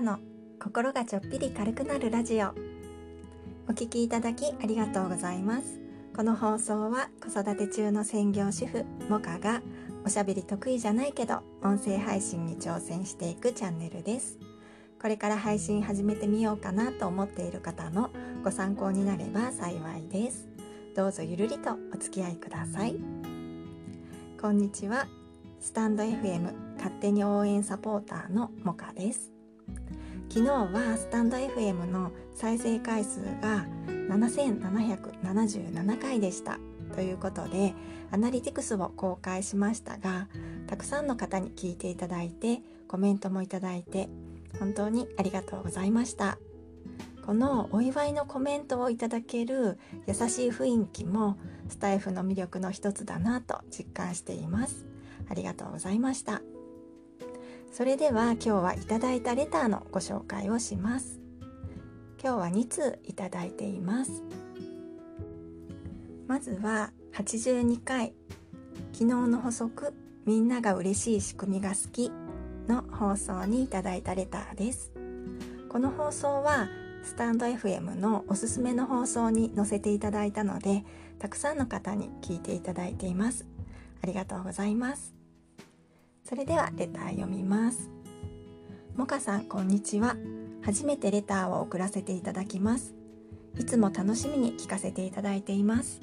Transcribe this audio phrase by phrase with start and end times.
[0.00, 0.18] かの
[0.58, 2.54] 心がちょっぴり軽くなるラジオ。
[3.68, 5.78] お聞きいただきありがとうございます。
[6.16, 9.60] この放送は子育て中の専業主婦モカが
[10.04, 14.38] おしゃべり得意じゃないけど音声配信に挑戦していくチャンネルです。
[15.00, 18.10] これから配信始めてみようかなと思っている方の
[18.42, 20.48] ご参考になれば幸いです。
[20.96, 22.96] どうぞゆるりとお付き合いください。
[24.40, 25.06] こんにちは。
[25.60, 29.39] スタンド FM 勝手に応援サポーターのモカです。
[30.28, 33.66] 昨日はスタンド FM の再生回数が
[34.08, 36.58] 7777回でした
[36.94, 37.74] ということで
[38.10, 40.28] アナリティクスを公開しましたが
[40.66, 44.08] たくさんの方に聞いていただいてコメントもいただいて
[44.58, 46.38] 本当にありがとうございました。
[47.24, 51.36] このお祝いのコメントをいただける優しい雰囲気も
[51.68, 54.86] スタイフの魅力の一つだなと実感しています。
[55.28, 56.42] ありがとうございました。
[57.70, 61.20] それでは今日はいただいたレターのご紹介をします。
[62.22, 64.24] 今日は2通いただいています。
[66.26, 68.12] まずは82回
[68.92, 69.94] 昨日の補足
[70.26, 72.10] みんなが嬉しい仕組みが好き
[72.68, 74.92] の放送にいただいたレターです。
[75.68, 76.68] この放送は
[77.04, 80.84] スタンド FM のおすすめの放送に載せていただいたので
[81.20, 83.46] たくさんの方に聞いていただいています。
[84.02, 85.19] ありがとうございます。
[86.30, 87.90] それではレター読みます。
[88.94, 90.14] もかさんこんにちは。
[90.62, 92.94] 初めてレターを送らせていただきます。
[93.58, 96.00] いつも楽しみに聞かせていただいています。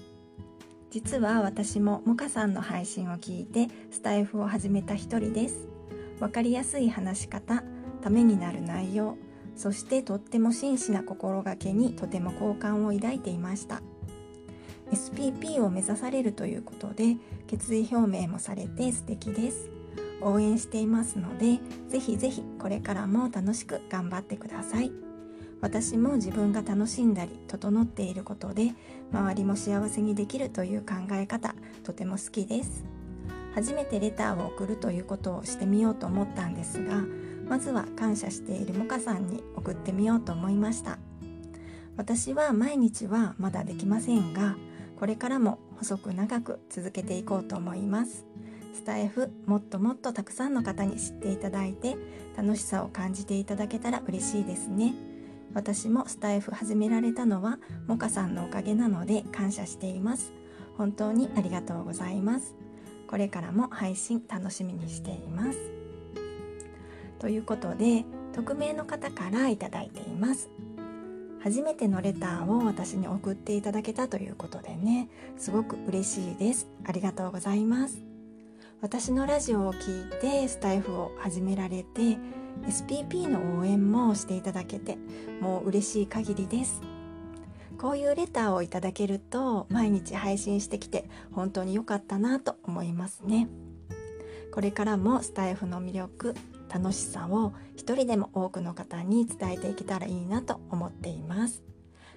[0.92, 5.69] 実は私ももかさんの配信を聞いてスタイフを始めた一人です。
[6.19, 7.64] わかりやすい話し方
[8.02, 9.16] ためになる内容
[9.56, 13.81] そしてとっても真摯な心がけにとても好感を抱いていました。
[14.91, 17.16] SPP を目指されるということで
[17.47, 19.78] 決意表明もされて素敵です。
[20.21, 24.91] 応援していますのでぜひぜひこれからも楽しく頑張ってください。
[25.59, 28.75] 私も自分が楽しんだり整っていることで
[29.11, 32.85] 周りも幸せにできるという考え方とても好きです。
[33.56, 37.03] 初めてレターを送るということをしてみようと思ったんですが
[37.50, 41.00] まずは感謝しているモカさんに送ってみようと思いました。
[41.95, 44.56] 私は毎日はまだできませんが
[45.00, 48.27] これからも細く長く続けていこうと思います。
[48.77, 51.97] スタイフもっともっとたくさんの方に知っていただいて
[52.38, 54.93] 楽しさを感じていただけたら嬉しいですね。
[55.55, 57.57] 私もスタイフ始められたのは
[57.88, 60.31] モカさんのおかげなので感謝しています。
[60.77, 62.55] 本当にありがとうございます。
[63.07, 65.57] これからも配信楽しみにしています。
[67.17, 70.51] ということで匿名の方からいただいています。
[71.41, 76.67] 初めてのレターを私に送っていただけたということでねすごく嬉しいです。
[76.85, 78.06] ありがとうございます。
[78.79, 82.17] 私のラジオを聞いてスタイフを始められて
[82.67, 84.97] SPP の応援もしていただけて
[85.41, 86.81] もう嬉しい限りです。
[87.79, 93.47] こういうレターをいただけると毎日配信してきて本当に良かったなと思いますね。
[94.53, 96.35] これからもスタイフの魅力
[96.69, 101.63] 楽しさを一人でも多くの方に伝えていけたらいいなと思っています。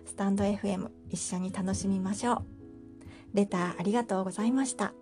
[0.06, 2.42] スタンド FM 一緒に楽しみましょう。
[3.32, 4.92] レターありがとうございました。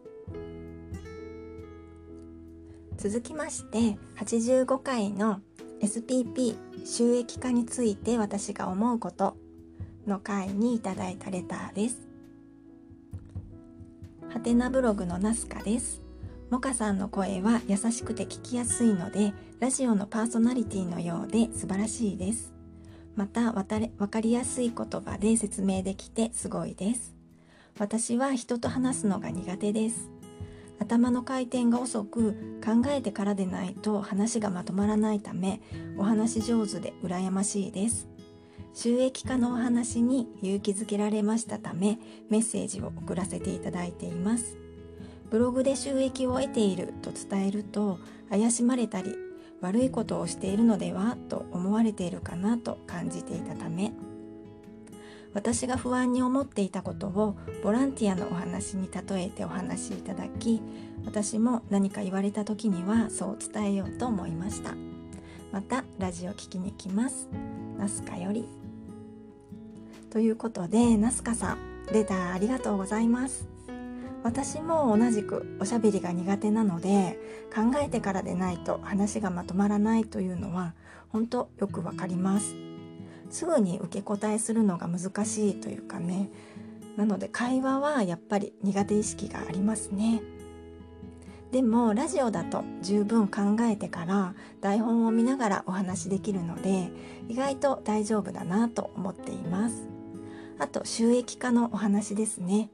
[2.99, 5.41] 続きまして85回の
[5.81, 9.37] SPP 収益化について私が思うこと
[10.05, 12.09] の回にいただいたレターです。
[14.29, 16.03] はてなブログのナスカです。
[16.51, 22.53] モカさんの声は優しくて聞きやすいのでラジオのパーソナリティのようで素晴らしいです。
[23.15, 27.15] またわかりやすい言葉で説明できてすごいです。
[27.79, 30.18] 私は人と話すのが苦手です。
[30.79, 35.61] 頭の回転が遅く考えてからでないと話がまとまらないため
[35.97, 38.09] お話上手で羨ましいです。
[38.75, 41.99] 収益化のお話に勇気づけられましたため
[42.31, 44.57] メッセージを送らせていただいています。
[45.31, 47.99] ブログで収益を得ていると伝えると
[48.31, 49.15] 怪しまれたり
[49.61, 53.93] 悪いことをしているのではと思われているかなと感じていたため
[55.35, 60.61] 私が不安に思っていたことをボランティアのお話に例えてお話しいただき
[61.05, 64.75] 私も何か言われた時にはそう伝えようと思いました。
[65.53, 67.29] またラジオ聞きに来ます。
[67.79, 68.47] ナスカより。
[70.11, 71.59] ということでナスカさん
[71.93, 73.49] レターありがとうございます。
[74.23, 77.19] 私も同じくおしゃべりが苦手なので
[77.55, 80.75] 考えてからでないと話がまとまらないというのは
[81.09, 82.68] 本当よくわかります。
[83.31, 86.31] すぐに受け答えするのが難しいというかね。
[86.97, 90.21] なので会話はやっぱり苦手意識がありますね。
[91.53, 96.91] でもラジオだと十分考えてから台本を見ながらお話できるので
[97.29, 99.89] 意外と大丈夫だなと思っています。
[100.59, 102.71] あと収益化のお話ですね。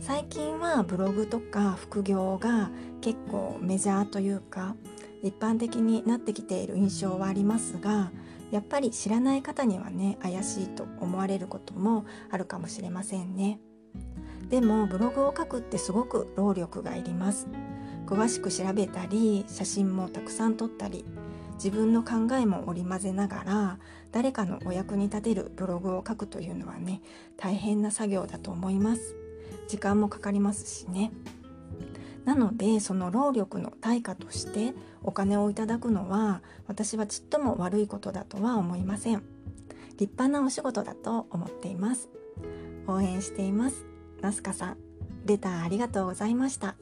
[0.00, 4.74] 最近はブログとか副業が結構メジャーというか
[5.22, 8.10] 一般的になってきている印象はありますが
[8.50, 13.60] やっぱり知らない方にはね怪しいと思われることもあるかもしれませんね。
[14.48, 17.48] でもブログを書くってすごく労力がいります。
[18.06, 21.04] 詳しく調べたり写真もたくさん撮ったり
[21.56, 23.78] 自分の考えも織り交ぜながら
[24.12, 27.02] 誰かのお役に立てるブログを書くというのはね
[27.36, 29.14] 大変な作業だと思います。
[29.66, 31.12] 時間もかかりますしね。
[32.28, 39.22] なのでその労力の対価としてお金をいただくのは私はちっとも悪いことだとは思いません。
[39.96, 42.10] 立派なお仕事だと思っています。
[42.86, 43.86] 応援しています。
[44.20, 44.76] ナスカさん
[45.24, 46.76] レターありがとうございました。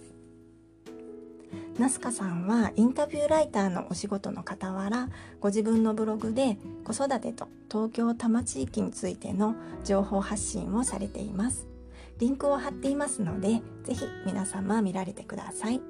[1.78, 9.54] ナスカさんはインタビューライターのお仕事の傍らご自分のブログで子育てと東京多摩地域についての
[9.84, 11.68] 情報発信をされています。
[12.18, 15.80] リンクを貼っていますのでぜひ皆様見られてください。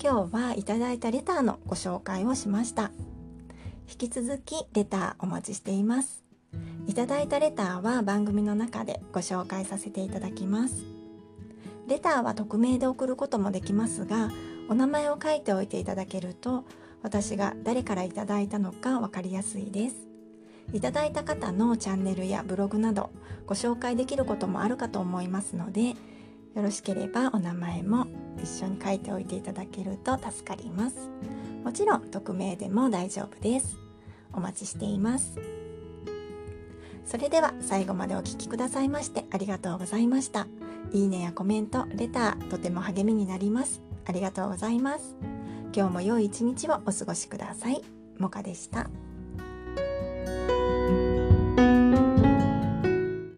[0.00, 2.92] 今日はいただいたレターのご紹介をしました。
[3.90, 6.22] 引き続きレターお待ちしています。
[6.86, 10.84] いただいたレターは番組の中でご紹介させていただきます。
[11.88, 14.30] レターは匿名で送ることもできますが
[14.68, 16.64] お名前を書いておいていただけると
[17.02, 20.07] 私が誰からいただいたのか分かりやすいです。
[20.72, 23.10] いただいた方のチャンネルやブログなど
[23.46, 25.94] ご紹介できることもあるかと思いますのでよ
[26.56, 28.06] ろしければお名前も
[28.42, 30.96] 一緒に書いておいていただけると助かります
[31.64, 33.76] もちろん匿名でも大丈夫です
[34.32, 35.38] お待ちしています
[37.08, 40.46] それでは最後までお聴きくださいましてありがとうございました。
[40.92, 43.80] いいねやコメント、レター、とても励みになります。
[44.04, 45.16] ありがとうございます。
[45.74, 47.82] 今日も良い一日をお過ごしください。
[48.18, 48.90] もかでした。